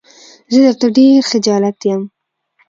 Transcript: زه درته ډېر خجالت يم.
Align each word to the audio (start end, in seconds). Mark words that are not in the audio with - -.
زه 0.53 0.59
درته 0.67 0.87
ډېر 0.97 1.19
خجالت 1.31 1.79
يم. 1.89 2.01